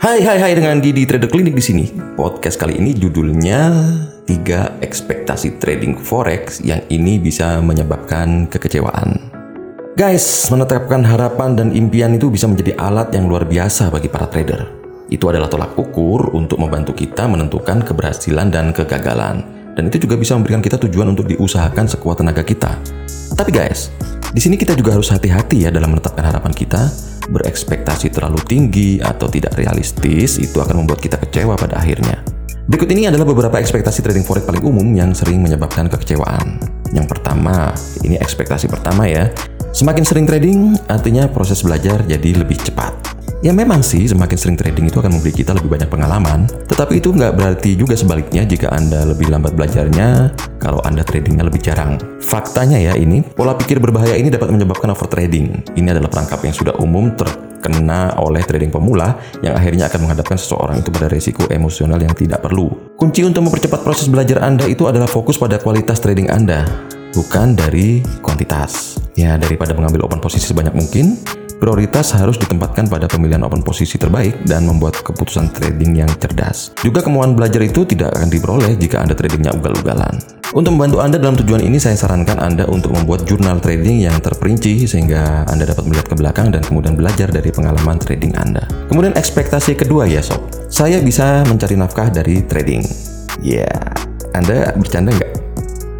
Hai 0.00 0.24
hai 0.24 0.40
hai 0.40 0.56
dengan 0.56 0.80
Didi 0.80 1.04
Trader 1.04 1.28
Clinic 1.28 1.52
di 1.52 1.60
sini. 1.60 1.84
Podcast 2.16 2.56
kali 2.56 2.80
ini 2.80 2.96
judulnya 2.96 3.68
tiga 4.24 4.72
ekspektasi 4.80 5.60
trading 5.60 5.92
forex 5.92 6.64
yang 6.64 6.80
ini 6.88 7.20
bisa 7.20 7.60
menyebabkan 7.60 8.48
kekecewaan. 8.48 9.28
Guys, 10.00 10.48
menetapkan 10.48 11.04
harapan 11.04 11.52
dan 11.52 11.76
impian 11.76 12.16
itu 12.16 12.32
bisa 12.32 12.48
menjadi 12.48 12.80
alat 12.80 13.12
yang 13.12 13.28
luar 13.28 13.44
biasa 13.44 13.92
bagi 13.92 14.08
para 14.08 14.24
trader. 14.24 14.72
Itu 15.12 15.28
adalah 15.28 15.52
tolak 15.52 15.76
ukur 15.76 16.32
untuk 16.32 16.64
membantu 16.64 16.96
kita 16.96 17.28
menentukan 17.28 17.84
keberhasilan 17.84 18.48
dan 18.48 18.72
kegagalan. 18.72 19.44
Dan 19.76 19.92
itu 19.92 20.08
juga 20.08 20.16
bisa 20.16 20.32
memberikan 20.32 20.64
kita 20.64 20.80
tujuan 20.80 21.12
untuk 21.12 21.28
diusahakan 21.28 21.84
sekuat 21.84 22.24
tenaga 22.24 22.40
kita. 22.40 22.72
Tapi 23.36 23.52
guys, 23.52 23.92
di 24.32 24.40
sini 24.40 24.56
kita 24.56 24.72
juga 24.72 24.96
harus 24.96 25.12
hati-hati 25.12 25.68
ya 25.68 25.68
dalam 25.68 25.92
menetapkan 25.92 26.24
harapan 26.24 26.56
kita 26.56 27.09
berekspektasi 27.28 28.08
terlalu 28.08 28.40
tinggi 28.48 29.02
atau 29.02 29.28
tidak 29.28 29.58
realistis 29.60 30.40
itu 30.40 30.56
akan 30.56 30.84
membuat 30.84 31.04
kita 31.04 31.20
kecewa 31.20 31.58
pada 31.60 31.76
akhirnya. 31.76 32.24
Berikut 32.70 32.86
ini 32.94 33.10
adalah 33.10 33.26
beberapa 33.26 33.58
ekspektasi 33.58 33.98
trading 34.00 34.22
forex 34.22 34.46
paling 34.46 34.62
umum 34.62 34.86
yang 34.94 35.10
sering 35.10 35.42
menyebabkan 35.42 35.90
kekecewaan. 35.90 36.62
Yang 36.94 37.06
pertama, 37.10 37.74
ini 38.06 38.14
ekspektasi 38.14 38.70
pertama 38.70 39.10
ya. 39.10 39.26
Semakin 39.74 40.04
sering 40.06 40.26
trading, 40.26 40.78
artinya 40.86 41.26
proses 41.26 41.66
belajar 41.66 42.06
jadi 42.06 42.30
lebih 42.38 42.58
cepat. 42.62 42.99
Ya 43.40 43.56
memang 43.56 43.80
sih 43.80 44.04
semakin 44.04 44.36
sering 44.36 44.56
trading 44.60 44.92
itu 44.92 45.00
akan 45.00 45.16
memberi 45.16 45.32
kita 45.32 45.56
lebih 45.56 45.72
banyak 45.72 45.88
pengalaman, 45.88 46.44
tetapi 46.68 47.00
itu 47.00 47.08
nggak 47.08 47.40
berarti 47.40 47.72
juga 47.72 47.96
sebaliknya 47.96 48.44
jika 48.44 48.68
Anda 48.68 49.08
lebih 49.08 49.32
lambat 49.32 49.56
belajarnya 49.56 50.36
kalau 50.60 50.84
Anda 50.84 51.00
tradingnya 51.00 51.48
lebih 51.48 51.64
jarang. 51.64 51.96
Faktanya 52.20 52.76
ya 52.76 52.92
ini, 53.00 53.24
pola 53.24 53.56
pikir 53.56 53.80
berbahaya 53.80 54.12
ini 54.20 54.28
dapat 54.28 54.52
menyebabkan 54.52 54.92
overtrading. 54.92 55.72
Ini 55.72 55.88
adalah 55.88 56.12
perangkap 56.12 56.36
yang 56.44 56.52
sudah 56.52 56.76
umum 56.84 57.16
terkena 57.16 58.12
oleh 58.20 58.44
trading 58.44 58.68
pemula 58.68 59.16
yang 59.40 59.56
akhirnya 59.56 59.88
akan 59.88 60.04
menghadapkan 60.04 60.36
seseorang 60.36 60.84
itu 60.84 60.92
pada 60.92 61.08
resiko 61.08 61.48
emosional 61.48 61.96
yang 61.96 62.12
tidak 62.12 62.44
perlu. 62.44 62.92
Kunci 63.00 63.24
untuk 63.24 63.48
mempercepat 63.48 63.80
proses 63.80 64.12
belajar 64.12 64.44
Anda 64.44 64.68
itu 64.68 64.84
adalah 64.84 65.08
fokus 65.08 65.40
pada 65.40 65.56
kualitas 65.56 65.96
trading 65.96 66.28
Anda, 66.28 66.68
bukan 67.16 67.56
dari 67.56 68.04
kuantitas. 68.20 69.00
Ya, 69.16 69.40
daripada 69.40 69.72
mengambil 69.72 70.04
open 70.04 70.20
posisi 70.20 70.44
sebanyak 70.44 70.76
mungkin, 70.76 71.16
Prioritas 71.60 72.16
harus 72.16 72.40
ditempatkan 72.40 72.88
pada 72.88 73.04
pemilihan 73.04 73.44
open 73.44 73.60
posisi 73.60 74.00
terbaik 74.00 74.48
dan 74.48 74.64
membuat 74.64 74.96
keputusan 75.04 75.52
trading 75.52 75.92
yang 75.92 76.08
cerdas. 76.16 76.72
Juga 76.80 77.04
kemauan 77.04 77.36
belajar 77.36 77.60
itu 77.60 77.84
tidak 77.84 78.16
akan 78.16 78.32
diperoleh 78.32 78.80
jika 78.80 79.04
Anda 79.04 79.12
tradingnya 79.12 79.52
ugal-ugalan. 79.52 80.40
Untuk 80.56 80.72
membantu 80.72 81.04
Anda 81.04 81.20
dalam 81.20 81.36
tujuan 81.36 81.60
ini, 81.60 81.76
saya 81.76 82.00
sarankan 82.00 82.40
Anda 82.40 82.64
untuk 82.64 82.96
membuat 82.96 83.28
jurnal 83.28 83.60
trading 83.60 84.08
yang 84.08 84.16
terperinci 84.24 84.88
sehingga 84.88 85.44
Anda 85.52 85.68
dapat 85.68 85.84
melihat 85.84 86.08
ke 86.08 86.16
belakang 86.16 86.48
dan 86.48 86.64
kemudian 86.64 86.96
belajar 86.96 87.28
dari 87.28 87.52
pengalaman 87.52 88.00
trading 88.00 88.32
Anda. 88.40 88.64
Kemudian 88.88 89.12
ekspektasi 89.12 89.76
kedua 89.76 90.08
ya 90.08 90.24
sob, 90.24 90.40
saya 90.72 90.96
bisa 91.04 91.44
mencari 91.44 91.76
nafkah 91.76 92.08
dari 92.08 92.40
trading. 92.40 92.80
Ya, 93.44 93.68
yeah. 93.68 93.84
Anda 94.32 94.72
bercanda 94.80 95.12
nggak? 95.12 95.32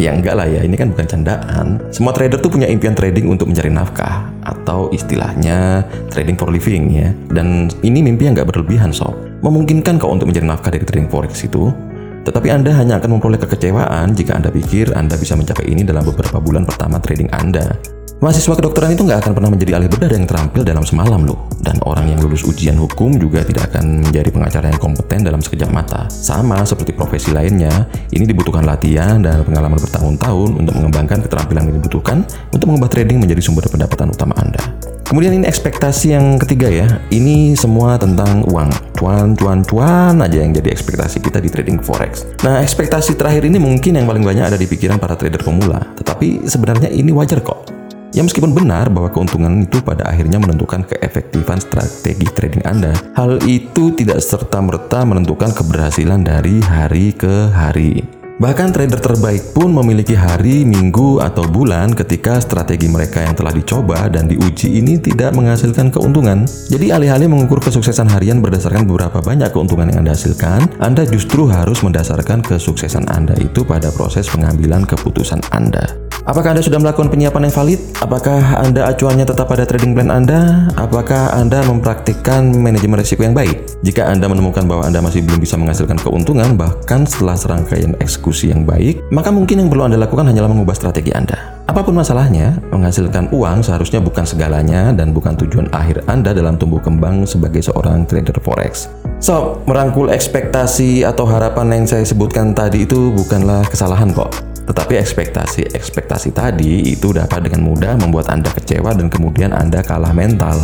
Ya 0.00 0.16
enggak 0.16 0.32
lah 0.32 0.48
ya, 0.48 0.64
ini 0.64 0.80
kan 0.80 0.96
bukan 0.96 1.04
candaan. 1.04 1.76
Semua 1.92 2.16
trader 2.16 2.40
tuh 2.40 2.48
punya 2.48 2.64
impian 2.72 2.96
trading 2.96 3.28
untuk 3.28 3.52
mencari 3.52 3.68
nafkah 3.68 4.31
atau 4.62 4.86
istilahnya 4.94 5.82
trading 6.14 6.38
for 6.38 6.48
living 6.48 6.88
ya. 6.94 7.10
Dan 7.34 7.66
ini 7.82 8.00
mimpi 8.00 8.30
yang 8.30 8.38
nggak 8.38 8.48
berlebihan 8.54 8.94
sob. 8.94 9.18
Memungkinkan 9.42 9.98
kok 9.98 10.10
untuk 10.10 10.30
mencari 10.30 10.46
nafkah 10.46 10.70
dari 10.70 10.86
trading 10.86 11.10
forex 11.10 11.42
itu. 11.42 11.74
Tetapi 12.22 12.48
Anda 12.54 12.70
hanya 12.78 13.02
akan 13.02 13.18
memperoleh 13.18 13.42
kekecewaan 13.42 14.14
jika 14.14 14.38
Anda 14.38 14.54
pikir 14.54 14.94
Anda 14.94 15.18
bisa 15.18 15.34
mencapai 15.34 15.66
ini 15.66 15.82
dalam 15.82 16.06
beberapa 16.06 16.38
bulan 16.38 16.62
pertama 16.62 17.02
trading 17.02 17.26
Anda. 17.34 17.74
Mahasiswa 18.22 18.54
kedokteran 18.54 18.94
itu 18.94 19.02
nggak 19.02 19.18
akan 19.18 19.32
pernah 19.34 19.50
menjadi 19.50 19.82
ahli 19.82 19.90
bedah 19.90 20.14
yang 20.14 20.30
terampil 20.30 20.62
dalam 20.62 20.86
semalam 20.86 21.26
loh. 21.26 21.50
Dan 21.58 21.82
orang 21.82 22.06
yang 22.06 22.22
lulus 22.22 22.46
ujian 22.46 22.78
hukum 22.78 23.18
juga 23.18 23.42
tidak 23.42 23.74
akan 23.74 24.06
menjadi 24.06 24.30
pengacara 24.30 24.70
yang 24.70 24.78
kompeten 24.78 25.26
dalam 25.26 25.42
sekejap 25.42 25.66
mata. 25.74 26.06
Sama 26.06 26.62
seperti 26.62 26.94
profesi 26.94 27.34
lainnya, 27.34 27.90
ini 28.14 28.22
dibutuhkan 28.22 28.62
latihan 28.62 29.18
dan 29.18 29.42
pengalaman 29.42 29.74
bertahun-tahun 29.74 30.54
untuk 30.54 30.70
mengembangkan 30.70 31.18
keterampilan 31.26 31.66
yang 31.66 31.82
dibutuhkan 31.82 32.22
untuk 32.54 32.70
mengubah 32.70 32.94
trading 32.94 33.18
menjadi 33.18 33.42
sumber 33.42 33.66
pendapatan 33.66 34.14
utama 34.14 34.38
Anda. 34.38 34.70
Kemudian 35.02 35.42
ini 35.42 35.50
ekspektasi 35.50 36.14
yang 36.14 36.38
ketiga 36.38 36.70
ya, 36.70 36.86
ini 37.10 37.58
semua 37.58 37.98
tentang 37.98 38.46
uang. 38.46 38.70
Cuan, 38.94 39.34
cuan, 39.34 39.66
cuan 39.66 40.14
aja 40.22 40.38
yang 40.38 40.54
jadi 40.54 40.70
ekspektasi 40.70 41.18
kita 41.18 41.42
di 41.42 41.50
trading 41.50 41.82
forex. 41.82 42.22
Nah, 42.46 42.62
ekspektasi 42.62 43.18
terakhir 43.18 43.50
ini 43.50 43.58
mungkin 43.58 43.98
yang 43.98 44.06
paling 44.06 44.22
banyak 44.22 44.46
ada 44.46 44.54
di 44.54 44.70
pikiran 44.70 45.02
para 45.02 45.18
trader 45.18 45.42
pemula. 45.42 45.82
Tetapi 45.98 46.46
sebenarnya 46.46 46.86
ini 46.86 47.10
wajar 47.10 47.42
kok. 47.42 47.71
Ya 48.12 48.20
meskipun 48.20 48.52
benar 48.52 48.92
bahwa 48.92 49.08
keuntungan 49.08 49.64
itu 49.64 49.80
pada 49.80 50.04
akhirnya 50.04 50.36
menentukan 50.36 50.84
keefektifan 50.84 51.64
strategi 51.64 52.28
trading 52.28 52.64
Anda, 52.68 52.92
hal 53.16 53.40
itu 53.48 53.96
tidak 53.96 54.20
serta-merta 54.20 55.08
menentukan 55.08 55.56
keberhasilan 55.56 56.20
dari 56.20 56.60
hari 56.60 57.16
ke 57.16 57.48
hari. 57.48 58.04
Bahkan 58.42 58.74
trader 58.74 58.98
terbaik 58.98 59.54
pun 59.54 59.70
memiliki 59.70 60.18
hari, 60.18 60.66
minggu, 60.66 61.22
atau 61.22 61.46
bulan 61.46 61.94
ketika 61.94 62.42
strategi 62.42 62.90
mereka 62.90 63.22
yang 63.22 63.38
telah 63.38 63.54
dicoba 63.54 64.10
dan 64.10 64.26
diuji 64.26 64.82
ini 64.82 64.98
tidak 64.98 65.30
menghasilkan 65.30 65.94
keuntungan. 65.94 66.42
Jadi 66.66 66.90
alih-alih 66.90 67.30
mengukur 67.30 67.62
kesuksesan 67.62 68.10
harian 68.10 68.42
berdasarkan 68.42 68.82
beberapa 68.82 69.22
banyak 69.22 69.54
keuntungan 69.54 69.94
yang 69.94 70.02
Anda 70.02 70.18
hasilkan, 70.18 70.82
Anda 70.82 71.06
justru 71.06 71.46
harus 71.46 71.86
mendasarkan 71.86 72.42
kesuksesan 72.42 73.06
Anda 73.14 73.38
itu 73.38 73.62
pada 73.62 73.94
proses 73.94 74.26
pengambilan 74.26 74.90
keputusan 74.90 75.38
Anda. 75.54 76.01
Apakah 76.22 76.54
Anda 76.54 76.62
sudah 76.62 76.78
melakukan 76.78 77.10
penyiapan 77.10 77.50
yang 77.50 77.54
valid? 77.54 77.80
Apakah 77.98 78.62
Anda 78.62 78.86
acuannya 78.94 79.26
tetap 79.26 79.50
pada 79.50 79.66
trading 79.66 79.90
plan 79.90 80.06
Anda? 80.06 80.70
Apakah 80.78 81.34
Anda 81.34 81.66
mempraktikkan 81.66 82.54
manajemen 82.54 83.02
risiko 83.02 83.26
yang 83.26 83.34
baik? 83.34 83.66
Jika 83.82 84.06
Anda 84.06 84.30
menemukan 84.30 84.62
bahwa 84.70 84.86
Anda 84.86 85.02
masih 85.02 85.26
belum 85.26 85.42
bisa 85.42 85.58
menghasilkan 85.58 85.98
keuntungan 85.98 86.54
bahkan 86.54 87.02
setelah 87.02 87.34
serangkaian 87.34 87.98
eksekusi 87.98 88.54
yang 88.54 88.62
baik, 88.62 89.02
maka 89.10 89.34
mungkin 89.34 89.66
yang 89.66 89.68
perlu 89.68 89.90
Anda 89.90 89.98
lakukan 89.98 90.30
hanyalah 90.30 90.46
mengubah 90.46 90.78
strategi 90.78 91.10
Anda. 91.10 91.58
Apa 91.66 91.82
pun 91.82 91.98
masalahnya, 91.98 92.54
menghasilkan 92.70 93.34
uang 93.34 93.66
seharusnya 93.66 93.98
bukan 93.98 94.22
segalanya 94.22 94.94
dan 94.94 95.10
bukan 95.10 95.34
tujuan 95.34 95.74
akhir 95.74 96.06
Anda 96.06 96.30
dalam 96.30 96.54
tumbuh 96.54 96.78
kembang 96.78 97.26
sebagai 97.26 97.66
seorang 97.66 98.06
trader 98.06 98.38
forex. 98.38 98.86
So, 99.18 99.58
merangkul 99.66 100.14
ekspektasi 100.14 101.02
atau 101.02 101.26
harapan 101.26 101.82
yang 101.82 101.86
saya 101.90 102.06
sebutkan 102.06 102.54
tadi 102.54 102.86
itu 102.86 103.10
bukanlah 103.10 103.66
kesalahan 103.66 104.14
kok. 104.14 104.51
Tetapi 104.72 104.96
ekspektasi-ekspektasi 104.96 106.32
tadi 106.32 106.96
itu 106.96 107.12
dapat 107.12 107.44
dengan 107.44 107.68
mudah 107.68 107.92
membuat 108.00 108.32
Anda 108.32 108.48
kecewa 108.48 108.96
dan 108.96 109.12
kemudian 109.12 109.52
Anda 109.52 109.84
kalah 109.84 110.16
mental. 110.16 110.56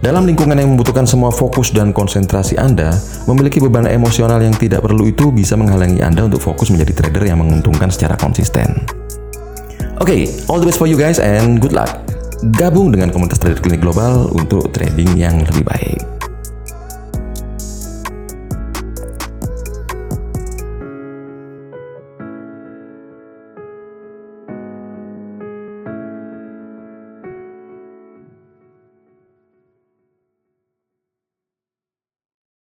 Dalam 0.00 0.24
lingkungan 0.24 0.56
yang 0.56 0.72
membutuhkan 0.72 1.04
semua 1.04 1.28
fokus 1.28 1.68
dan 1.68 1.92
konsentrasi 1.92 2.56
Anda, 2.56 2.96
memiliki 3.28 3.60
beban 3.60 3.84
emosional 3.84 4.40
yang 4.40 4.56
tidak 4.56 4.80
perlu 4.80 5.04
itu 5.04 5.28
bisa 5.28 5.60
menghalangi 5.60 6.00
Anda 6.00 6.24
untuk 6.24 6.40
fokus 6.40 6.72
menjadi 6.72 7.04
trader 7.04 7.24
yang 7.28 7.44
menguntungkan 7.44 7.92
secara 7.92 8.16
konsisten. 8.16 8.64
Oke, 10.00 10.08
okay, 10.08 10.20
all 10.48 10.56
the 10.56 10.64
best 10.64 10.80
for 10.80 10.88
you 10.88 10.96
guys 10.96 11.20
and 11.20 11.60
good 11.60 11.76
luck. 11.76 12.00
Gabung 12.56 12.96
dengan 12.96 13.12
komunitas 13.12 13.40
trader 13.40 13.60
klinik 13.60 13.84
global 13.84 14.32
untuk 14.32 14.72
trading 14.72 15.20
yang 15.20 15.44
lebih 15.44 15.68
baik. 15.68 16.13